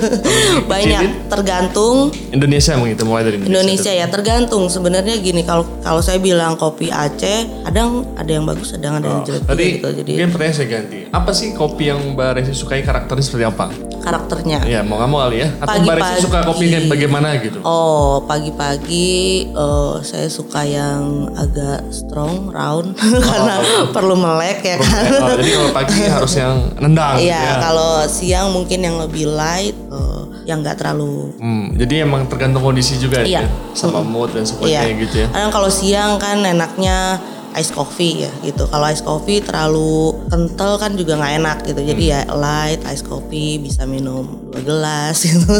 [0.72, 3.52] banyak tergantung Indonesia mungkin mulai dari Indonesia.
[3.62, 8.74] Indonesia ya tergantung sebenarnya gini kalau kalau saya bilang kopi Aceh kadang ada yang bagus
[8.74, 10.98] kadang ada yang jelek juga Tadi gitu jadi mungkin pertanyaan saya ganti.
[11.12, 13.66] Apa sih kopi yang Mbak Resi sukai karakternya seperti apa?
[14.06, 15.48] karakternya Ya mau nggak mau kali ya.
[15.58, 17.58] Atau Mbak Resi suka kopi kayak bagaimana gitu?
[17.66, 19.10] Oh, pagi-pagi
[19.50, 22.94] eh, saya suka yang agak strong, round
[23.26, 23.56] karena
[23.90, 25.10] perlu melek ya kan.
[25.26, 27.18] Oh, jadi kalau pagi harus yang nendang.
[27.18, 27.54] Iya, ya.
[27.58, 31.34] kalau siang mungkin yang lebih light, eh, yang nggak terlalu.
[31.38, 33.44] Hmm, jadi emang tergantung kondisi juga Iya.
[33.44, 35.02] ya, sama mood dan sebagainya Iya.
[35.06, 35.28] gitu ya.
[35.30, 37.18] Kadang kalau siang kan enaknya
[37.56, 38.68] ice coffee ya gitu.
[38.68, 41.80] Kalau ice coffee terlalu kental kan juga nggak enak gitu.
[41.82, 42.12] Jadi Hmm.
[42.12, 45.40] ya light ice coffee bisa minum dua gelas gitu.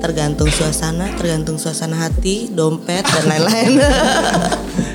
[0.00, 3.76] tergantung suasana, tergantung suasana hati, dompet dan lain-lain.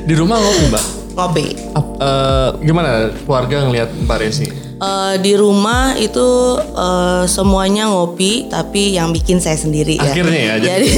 [0.01, 1.04] Di rumah ngopi mbak.
[1.15, 1.45] Ngopi.
[1.71, 4.47] Ap- eh, gimana keluarga ngelihat Mbak Resi?
[4.75, 6.27] Eh, di rumah itu
[6.59, 10.11] eh, semuanya ngopi, tapi yang bikin saya sendiri ya.
[10.11, 10.89] Akhirnya ya, jadi- Jadi,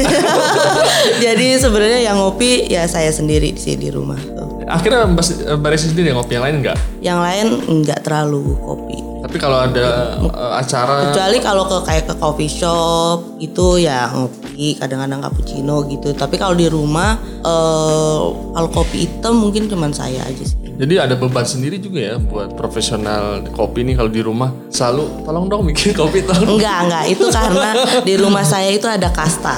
[1.25, 4.17] jadi sebenarnya yang ngopi ya saya sendiri sih di rumah.
[4.17, 4.65] tuh.
[4.65, 6.77] Akhirnya Mbak Resi sendiri yang ngopi yang lain enggak?
[6.99, 7.47] Yang lain
[7.79, 8.97] nggak terlalu kopi.
[9.17, 14.77] Tapi kalau ada eh, acara Kecuali kalau ke kayak ke coffee shop itu ya ngopi,
[14.77, 16.13] kadang-kadang cappuccino gitu.
[16.13, 18.19] Tapi kalau di rumah eh
[18.53, 20.66] kalau kopi hitam mungkin cuman saya aja sih.
[20.77, 25.49] Jadi ada beban sendiri juga ya buat profesional kopi nih kalau di rumah selalu tolong
[25.49, 26.53] dong bikin kopi tolong.
[26.61, 27.03] Enggak, enggak.
[27.17, 27.69] Itu karena
[28.05, 29.57] di rumah saya itu ada kasta.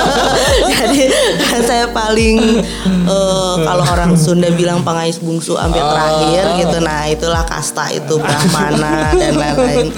[0.74, 1.06] Jadi
[1.38, 2.66] kan saya paling
[3.06, 6.76] eh, kalau orang Sunda bilang pengais bungsu ambil terakhir gitu.
[6.82, 9.94] Nah, itulah kasta itu Brahmana dan lain-lain.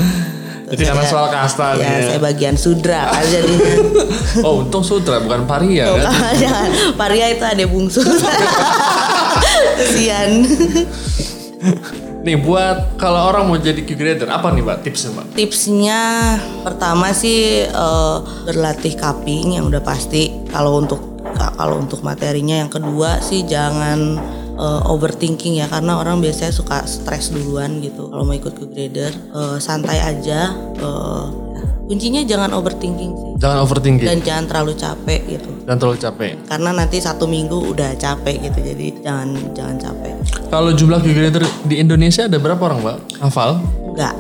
[0.72, 2.04] Jadi karena soal kasta nih Ya, ya.
[2.12, 3.72] saya bagian sudra kan jadinya.
[4.44, 6.12] Oh untung sutra bukan paria kan?
[6.12, 6.68] kan, jangan.
[6.96, 8.00] Paria itu ada bungsu.
[9.78, 10.30] Kesian.
[12.22, 15.26] Nih buat kalau orang mau jadi Q grader apa nih mbak tipsnya mbak?
[15.34, 16.00] Tipsnya
[16.62, 20.30] pertama sih eh, berlatih cupping yang udah pasti.
[20.46, 21.02] Kalau untuk
[21.58, 24.22] kalau untuk materinya yang kedua sih jangan
[24.54, 28.06] eh, overthinking ya karena orang biasanya suka stres duluan gitu.
[28.06, 30.54] Kalau mau ikut ke grader eh, santai aja.
[30.78, 31.26] eh,
[31.92, 35.50] kuncinya jangan overthinking sih Jangan overthinking dan jangan terlalu capek gitu.
[35.66, 36.32] dan terlalu capek.
[36.46, 38.58] Karena nanti satu minggu udah capek gitu.
[38.62, 40.12] Jadi jangan jangan capek.
[40.46, 42.96] Kalau jumlah grader di Indonesia ada berapa orang mbak?
[43.18, 43.58] Hafal?
[43.92, 44.14] Enggak.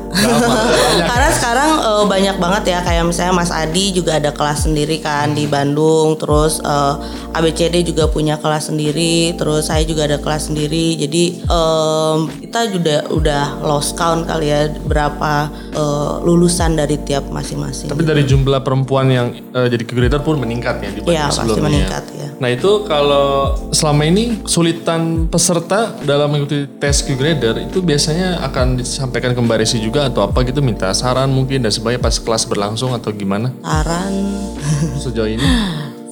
[1.10, 5.32] Karena sekarang eh, banyak banget ya kayak misalnya Mas Adi juga ada kelas sendiri kan
[5.32, 6.94] di Bandung, terus eh,
[7.32, 10.98] ABCD juga punya kelas sendiri, terus saya juga ada kelas sendiri.
[11.00, 17.32] Jadi em, kita juga udah lost count kali ya berapa eh, lulusan dari tiap
[17.62, 17.88] masing-masing.
[17.88, 21.64] Tapi dari jumlah perempuan yang eh, jadi grader pun meningkat ya dibanding Iya, pasti sebelumnya.
[21.64, 22.28] meningkat ya.
[22.34, 23.26] Nah itu kalau
[23.70, 29.58] selama ini kesulitan peserta dalam mengikuti tes Q grader itu biasanya akan disampaikan ke Mbak
[29.58, 33.54] Resi juga atau apa gitu minta saran mungkin dan sebagainya pas kelas berlangsung atau gimana
[33.62, 34.12] Saran
[35.04, 35.46] sejauh ini?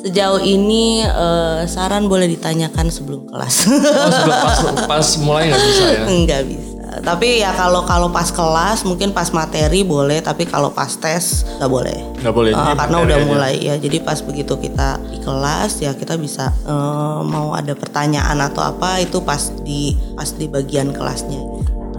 [0.01, 3.69] Sejauh ini eh, saran boleh ditanyakan sebelum kelas.
[3.69, 6.03] Oh, sebelum pas, pas mulai nggak bisa ya?
[6.07, 6.80] Enggak bisa.
[7.01, 11.71] Tapi ya kalau kalau pas kelas mungkin pas materi boleh, tapi kalau pas tes nggak
[11.71, 11.99] boleh.
[12.19, 12.51] Nggak boleh.
[12.51, 13.27] Eh, jadi karena udah aja.
[13.27, 13.75] mulai ya.
[13.77, 18.99] Jadi pas begitu kita di kelas ya kita bisa eh, mau ada pertanyaan atau apa
[18.99, 21.39] itu pas di pas di bagian kelasnya.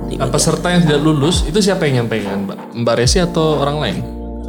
[0.06, 2.76] Di Nah, peserta yang tidak lulus itu siapa yang nyampaikan, Mbak?
[2.78, 4.00] Mbak Resi atau orang lain?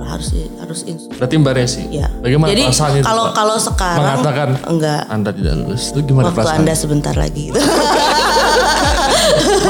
[0.03, 0.29] harus
[0.59, 1.83] harus ins- Berarti Mbak Resi.
[1.89, 2.11] ya.
[2.21, 5.83] Bagaimana Jadi perasaannya kalau kalau sekarang mengatakan enggak Anda tidak lulus.
[5.89, 6.53] Itu gimana waktu?
[6.53, 7.57] Anda sebentar lagi gitu.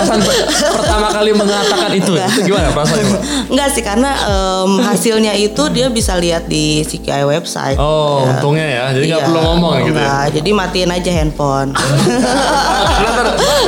[0.03, 3.23] Perasaan per- pertama kali mengatakan itu, itu gimana perasaannya, Mbak?
[3.49, 7.79] Enggak sih karena em, hasilnya itu dia bisa lihat di CKI website.
[7.79, 8.85] Oh, untungnya ya.
[8.91, 10.03] Jadi nggak Iya, perlu ngomong gitu ya.
[10.03, 11.71] enggak, Jadi matiin aja handphone.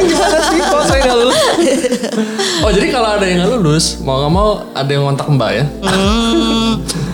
[0.05, 1.39] Gimana sih kok saya nggak lulus?
[2.61, 5.65] Oh jadi kalau ada yang nggak lulus, mau nggak mau ada yang kontak mbak ya?
[5.85, 6.71] Hmm,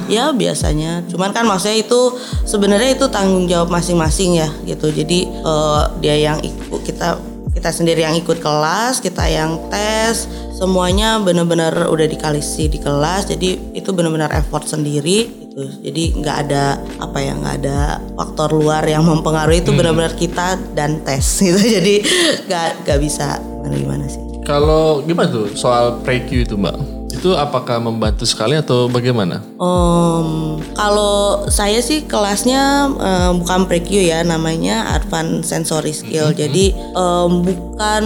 [0.06, 1.04] ya biasanya.
[1.06, 2.00] Cuman kan maksudnya itu
[2.42, 4.88] sebenarnya itu tanggung jawab masing-masing ya gitu.
[4.88, 7.18] Jadi eh, dia yang ikut kita
[7.60, 10.24] kita sendiri yang ikut kelas, kita yang tes,
[10.56, 13.28] semuanya benar-benar udah dikalisi di kelas.
[13.28, 15.68] Jadi itu benar-benar effort sendiri gitu.
[15.84, 21.04] Jadi nggak ada apa ya nggak ada faktor luar yang mempengaruhi itu benar-benar kita dan
[21.04, 21.60] tes gitu.
[21.60, 22.00] Jadi
[22.48, 23.36] nggak nggak bisa
[23.68, 24.24] gimana sih.
[24.40, 26.99] Kalau gimana tuh soal pre-Q itu mbak?
[27.10, 29.42] Itu apakah membantu sekali atau bagaimana?
[29.58, 36.32] Om, kalau saya sih kelasnya eh, bukan pre-Q ya, namanya Advanced Sensory Skill.
[36.32, 38.04] Jadi em, bukan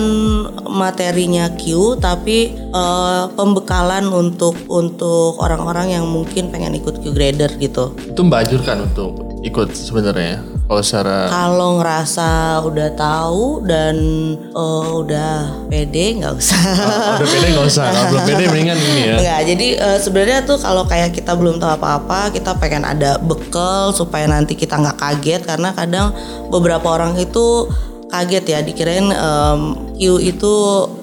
[0.67, 7.93] materinya Q, tapi eh, pembekalan untuk untuk orang-orang yang mungkin pengen ikut Q grader gitu.
[8.09, 12.31] Itu mbak anjurkan untuk ikut sebenarnya kalau secara Kalau ngerasa
[12.65, 13.97] udah tahu dan
[14.41, 16.63] eh, udah pede nggak usah.
[16.65, 19.17] Oh, udah pede nggak usah, kalau belum pede mendingan ini ya.
[19.21, 23.93] Enggak, jadi eh, sebenarnya tuh kalau kayak kita belum tahu apa-apa, kita pengen ada bekal
[23.93, 26.17] supaya nanti kita nggak kaget karena kadang
[26.49, 27.69] beberapa orang itu
[28.09, 29.61] kaget ya dikirain em,
[30.01, 30.55] Q itu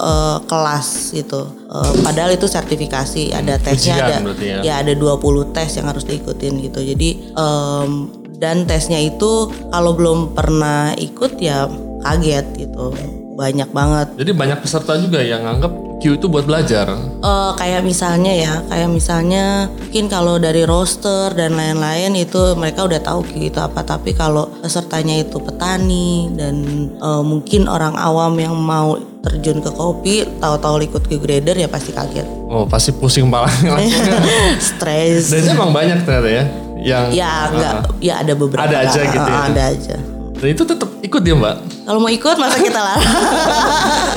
[0.02, 1.42] eh, kelas gitu.
[1.70, 4.58] Eh, padahal itu sertifikasi, ada tesnya Ujian ada ya.
[4.66, 6.82] ya ada 20 tes yang harus diikutin gitu.
[6.82, 11.70] Jadi em, dan tesnya itu kalau belum pernah ikut ya
[12.02, 12.90] kaget gitu.
[13.32, 16.90] Banyak banget Jadi banyak peserta juga yang anggap Q itu buat belajar.
[17.22, 22.98] Eh, kayak misalnya ya, kayak misalnya mungkin kalau dari roster dan lain-lain itu mereka udah
[23.06, 23.86] tahu gitu apa.
[23.86, 26.56] Tapi kalau pesertanya itu petani dan
[26.98, 31.94] eh, mungkin orang awam yang mau terjun ke kopi, tahu-tahu ikut ke grader ya pasti
[31.94, 34.18] kaget, Oh pasti pusing palanya langsung.
[34.58, 35.30] stres.
[35.30, 36.46] Dan itu emang banyak ternyata ya.
[36.82, 38.64] Yang Ya enggak, ya ada beberapa.
[38.64, 39.38] Ada aja gitu ya.
[39.38, 39.96] Eh, Ada aja.
[40.42, 41.56] Dan itu tetap ikut dia mbak.
[41.86, 43.06] Kalau mau ikut masa kita larang?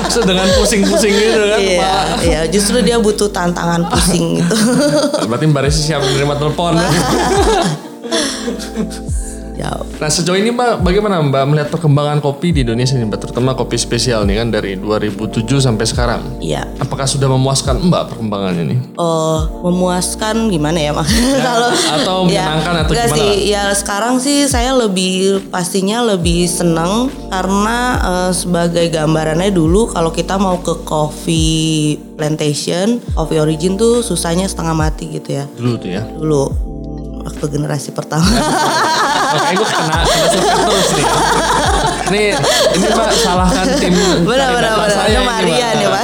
[0.09, 1.59] Terus dengan pusing-pusing gitu kan.
[1.59, 2.03] Iya, Pak.
[2.25, 2.41] iya.
[2.49, 4.55] Justru dia butuh tantangan pusing gitu.
[5.23, 6.73] Berarti Mbak Resi siap menerima telepon.
[9.55, 9.65] ya.
[9.65, 13.51] ya, Nah sejauh ini Mbak, bagaimana Mbak melihat perkembangan kopi di Indonesia nih Mbak, terutama
[13.51, 15.25] kopi spesial nih kan dari 2007
[15.59, 16.21] sampai sekarang.
[16.39, 16.67] iya.
[16.77, 18.79] Apakah sudah memuaskan Mbak perkembangannya nih?
[18.93, 21.07] eh memuaskan gimana ya mak?
[21.47, 23.17] Kalau atau menyenangkan atau enggak gimana?
[23.17, 25.13] sih, ya sekarang sih saya lebih
[25.47, 26.93] pastinya lebih seneng
[27.27, 34.45] karena eh, sebagai gambarannya dulu kalau kita mau ke coffee plantation, coffee origin tuh susahnya
[34.45, 36.03] setengah mati gitu ya Dulu tuh ya.
[36.11, 36.43] dulu
[37.21, 38.23] waktu generasi pertama.
[39.35, 39.99] Oke, gue kena kena
[40.65, 41.07] terus nih.
[42.05, 42.27] Nih,
[42.77, 43.93] ini Mbak salahkan tim.
[44.23, 44.97] benar benar data benar.
[44.97, 46.03] Saya ini, Marian ya pak.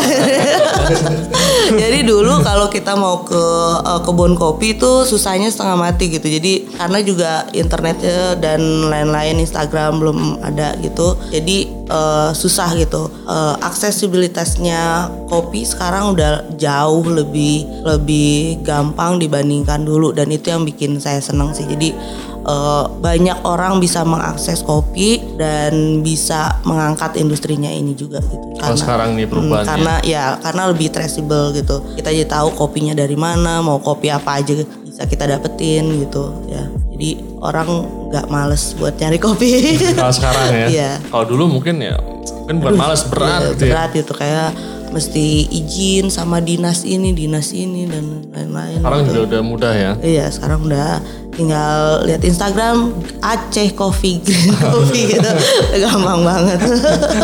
[1.81, 3.43] jadi dulu kalau kita mau ke
[3.85, 6.27] eh, kebun kopi itu susahnya setengah mati gitu.
[6.27, 11.17] Jadi karena juga internetnya dan lain-lain Instagram belum ada gitu.
[11.29, 13.09] Jadi eh, susah gitu.
[13.27, 20.11] Eh, aksesibilitasnya kopi sekarang udah jauh lebih lebih gampang dibandingkan dulu.
[20.15, 21.65] Dan itu yang bikin saya seneng sih.
[21.67, 21.93] Jadi
[22.41, 28.57] eh, banyak orang bisa mengakses kopi dan bisa mengangkat industrinya ini juga gitu.
[28.57, 29.61] Kalau sekarang nih perubahannya.
[29.61, 31.81] Hmm, karena ya karena lebih traceable gitu.
[31.95, 36.65] Kita jadi tahu kopinya dari mana, mau kopi apa aja bisa kita dapetin gitu ya.
[36.91, 37.69] Jadi orang
[38.13, 39.51] nggak males buat nyari kopi.
[39.97, 40.67] Kalau sekarang ya.
[40.69, 40.91] Iya.
[41.09, 41.97] Kalau dulu mungkin ya,
[42.45, 43.71] mungkin bukan malas berat Iya, gitu ya.
[43.73, 44.49] berat gitu kayak
[44.91, 48.77] mesti izin sama dinas ini, dinas ini dan lain-lain.
[48.77, 49.09] Sekarang gitu.
[49.09, 49.91] juga udah mudah ya.
[49.97, 50.99] Iya sekarang udah
[51.31, 51.73] tinggal
[52.03, 55.31] lihat Instagram Aceh Coffee Green Coffee gitu
[55.79, 56.59] gampang banget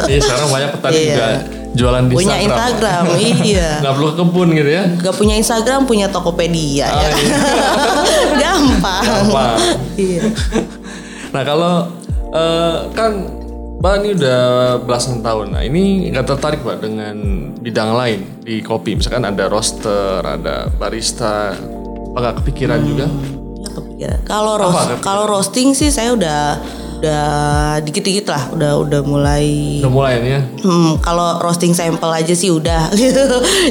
[0.07, 1.11] Iya sekarang banyak petani Iya.
[1.11, 1.27] juga
[1.75, 3.03] jualan di punya Instagram.
[3.03, 4.83] Instagram iya Nggak perlu ke kebun gitu ya.
[4.97, 7.37] gak punya Instagram punya Tokopedia Oh, ya iya.
[8.41, 9.57] gampang Gampang.
[9.99, 10.23] iya
[11.27, 11.73] Nah kalau
[12.31, 13.11] eh, kan
[13.77, 14.41] Mbak ini udah
[14.81, 15.53] belasan tahun.
[15.53, 17.15] Nah ini nggak tertarik Mbak dengan
[17.61, 18.97] bidang lain di kopi.
[18.97, 21.53] Misalkan ada roaster, ada barista.
[22.13, 23.05] Apa nggak kepikiran juga?
[23.61, 24.19] nggak kepikiran.
[24.25, 26.57] Kalau roast, kalau roasting sih saya udah
[26.97, 27.25] udah
[27.85, 29.77] dikit-dikit lah, udah udah mulai.
[29.85, 30.41] Udah mulai nih ya.
[30.65, 33.21] Hmm, kalau roasting sampel aja sih udah gitu.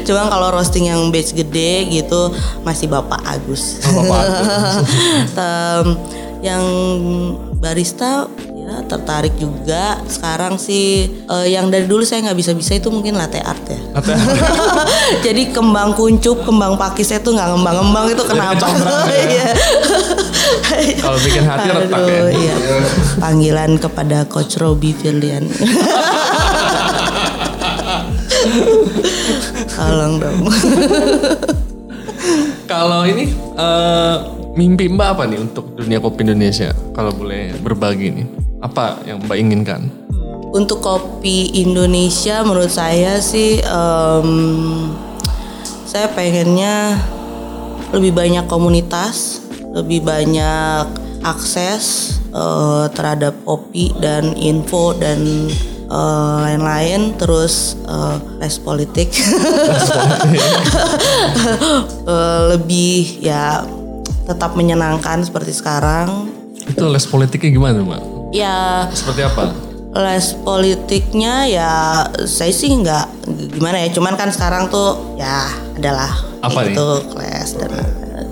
[0.07, 2.31] Cuman kalau roasting yang batch gede gitu
[2.63, 3.83] masih Bapak Agus.
[3.91, 4.47] Oh, Bapak Agus.
[5.35, 5.87] Tem,
[6.47, 6.63] yang
[7.59, 8.31] barista
[8.67, 10.03] ya tertarik juga.
[10.11, 13.79] Sekarang sih eh, yang dari dulu saya nggak bisa-bisa itu mungkin latte art ya.
[13.95, 14.13] Latte
[15.27, 18.67] Jadi kembang kuncup, kembang pakis saya tuh nggak ngembang-ngembang itu kenapa?
[18.67, 19.47] ya.
[20.67, 21.03] Iya.
[21.03, 22.07] Kalau bikin hati retak ya.
[22.07, 22.55] Aduh, iya.
[23.19, 25.47] Panggilan kepada Coach Robi Firlian.
[29.77, 30.39] Tolong dong.
[32.67, 34.17] Kalau ini eh,
[34.57, 36.75] mimpi Mbak apa nih untuk dunia kopi Indonesia?
[36.95, 38.46] Kalau boleh berbagi nih.
[38.67, 39.87] Apa yang Mbak inginkan?
[40.51, 44.31] Untuk kopi Indonesia menurut saya sih em,
[45.87, 46.99] saya pengennya
[47.95, 49.39] lebih banyak komunitas,
[49.71, 50.87] lebih banyak
[51.23, 55.47] akses eh, terhadap kopi dan info dan
[55.87, 59.15] eh, lain-lain terus eh, les politik
[62.07, 63.67] Eh, lebih ya
[64.31, 66.31] tetap menyenangkan seperti sekarang
[66.71, 68.16] Itu les politiknya gimana Mbak?
[68.41, 69.45] Ya Seperti apa?
[69.97, 76.13] les politiknya ya saya sih nggak gimana ya cuman kan sekarang tuh ya adalah
[76.45, 77.73] Apa itu kelas dan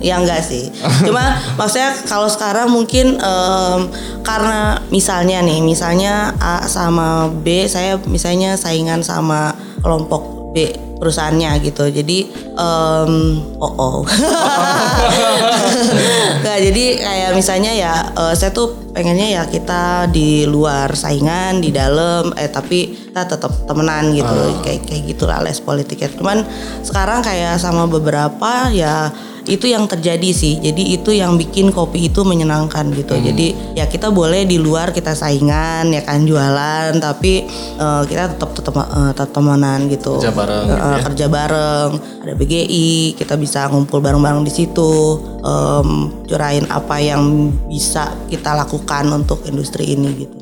[0.05, 0.69] ya enggak sih.
[1.09, 3.81] Cuma maksudnya kalau sekarang mungkin em,
[4.21, 10.69] karena misalnya nih misalnya A sama B saya misalnya saingan sama kelompok B
[11.01, 11.89] perusahaannya gitu.
[11.89, 13.13] Jadi em,
[13.57, 13.99] oh oh.
[16.45, 21.69] Nggak, jadi kayak misalnya ya eh, saya tuh pengennya ya kita di luar saingan di
[21.69, 24.31] dalam eh tapi kita tetap temenan gitu.
[24.63, 26.15] Kayak kayak gitulah les politiknya.
[26.15, 26.47] Cuman
[26.81, 29.11] sekarang kayak sama beberapa ya
[29.45, 30.57] itu yang terjadi sih.
[30.57, 33.13] Jadi itu yang bikin kopi itu menyenangkan gitu.
[33.13, 37.45] Jadi ya kita boleh di luar kita saingan ya kan jualan tapi
[37.77, 40.17] eh, kita tetap tetap eh, tetap temenan gitu.
[40.17, 41.03] Kerja bareng Eh, gitu ya.
[41.05, 41.91] kerja bareng.
[42.25, 42.89] Ada BGI
[43.21, 45.21] kita bisa ngumpul bareng-bareng di situ.
[45.45, 47.21] Em, curahin apa yang
[47.69, 48.75] bisa kita lakukan
[49.13, 50.37] untuk industri ini gitu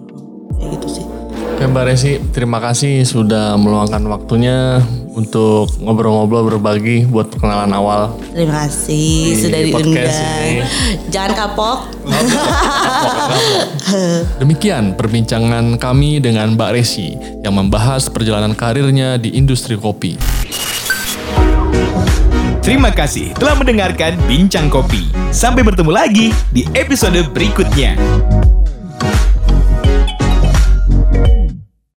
[0.58, 1.06] kayak gitu sih
[1.52, 4.82] Oke Mbak Resi, terima kasih sudah meluangkan waktunya
[5.12, 8.16] untuk ngobrol-ngobrol berbagi buat perkenalan awal.
[8.32, 10.10] terima kasih Di sudah diundang
[10.42, 10.64] ini.
[11.12, 11.78] jangan kapok
[14.42, 17.14] Demikian perbincangan kami dengan Mbak Resi
[17.44, 20.16] yang membahas perjalanan karirnya di industri kopi.
[22.72, 25.04] Terima kasih telah mendengarkan Bincang Kopi.
[25.28, 28.00] Sampai bertemu lagi di episode berikutnya.